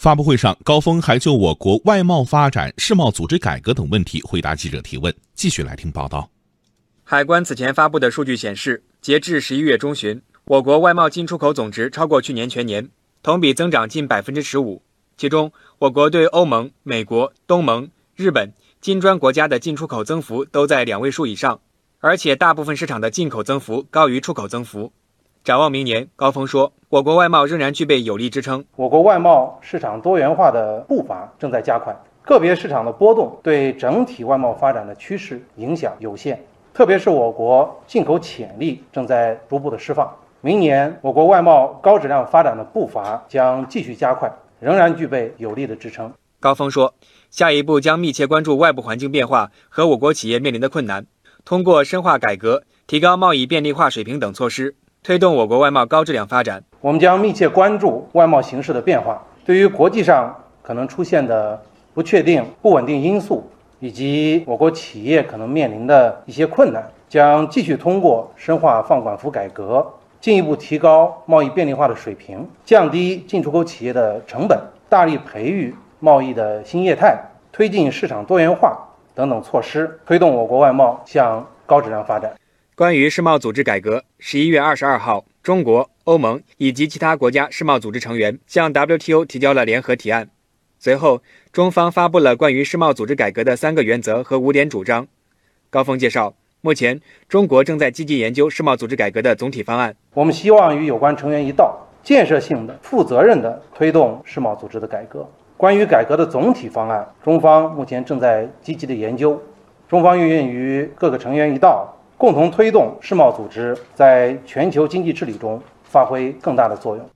[0.00, 5.14] 发布会上，高峰还就我国外贸发展、世贸组织改革等问题回答记者提问。
[5.34, 6.30] 继续来听报道。
[7.04, 12.88] 海关此前发布的数据显示，截至十一月中旬，我国外贸进出口总值超过去年全年，
[13.22, 14.82] 同比增长近百分之十五。
[15.18, 21.60] 其中，我国对欧盟、美国、东盟、日本、金砖国家的进出口增幅都在两位数以上，
[21.98, 24.94] 而且大部分市场的进口增幅高于出口增幅。
[25.42, 28.62] 展望明年，高峰说，我国外贸仍然具备有力支撑。
[28.76, 36.38] 我国外贸市场多元化的步伐正在加快，个别市场的波动对整体外贸发展的趋势影响有限。
[36.74, 40.14] 特别是我国进口潜力正在逐步的释放。
[40.42, 44.30] 明年，我国外贸高质量发展的步伐将继续加快，
[44.60, 46.12] 仍然具备有力的支撑。
[46.38, 46.92] 高峰说，
[47.30, 51.06] 下一步将密切关注外部环境变化和我国企业面临的困难，
[51.46, 54.76] 通过深化改革、提高贸易便利化水平等措施。
[55.02, 59.22] 推动我国外贸高质量发展，我们将密切关注外贸形势的变化。
[59.46, 61.58] 对于国际上可能出现的
[61.94, 63.42] 不确定、不稳定因素，
[63.78, 69.84] 以及我国企业可能面临的一些困难，将继续通过深化放管服改革，
[70.20, 74.58] 进一步提高贸易便利化的水平，降低进出口企业的成本，
[74.90, 77.18] 大力培育贸易的新业态，
[77.50, 78.76] 推进市场多元化
[79.14, 82.30] 等等措施，推动我国外贸向高质量发展。
[82.76, 90.30] 关于世贸组织改革，十一月二十二号，中国、欧盟以及其他国家世贸组织成员向 WTO 提交了联合提案。
[90.78, 91.20] 随后，
[91.52, 95.06] 中方发布了关于世贸组织改革的三个原则和五点主张。
[95.68, 99.94] 高峰介绍，目前中国正在积极研究世贸组织改革的总体方案。
[100.14, 105.28] 我们希望与有关成员一道，建设性的、负责任的推动世贸组织的改革。
[105.58, 109.38] 关于改革的总体方案，中方目前正在积极的研究。
[109.86, 111.94] 中方愿意与各个成员一道。
[112.20, 117.10] 共同推动世贸组织在全球经济治理中发挥更大的作用。